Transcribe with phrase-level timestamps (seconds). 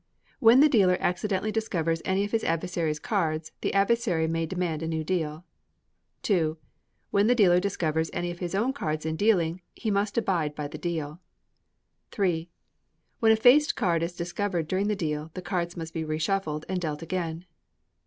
[0.39, 4.87] When the dealer accidentally discovers any of his adversary's cards, the adversary may demand a
[4.87, 5.45] new deal.
[6.27, 6.55] ii.
[7.11, 10.69] When the dealer discovers any of his own cards in dealing, he must abide by
[10.69, 11.21] the deal.
[12.19, 12.49] iii.
[13.19, 16.81] When a faced card is discovered during the deal, the cards must be reshuffled, and
[16.81, 17.45] dealt again.